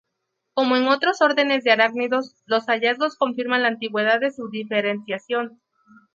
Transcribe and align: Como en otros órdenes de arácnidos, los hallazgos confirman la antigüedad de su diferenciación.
Como 0.55 0.77
en 0.77 0.87
otros 0.87 1.21
órdenes 1.21 1.63
de 1.63 1.69
arácnidos, 1.71 2.33
los 2.47 2.63
hallazgos 2.65 3.15
confirman 3.15 3.61
la 3.61 3.67
antigüedad 3.67 4.19
de 4.19 4.31
su 4.31 4.49
diferenciación. 4.49 5.61